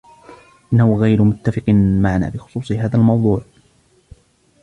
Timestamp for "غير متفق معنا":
0.97-2.29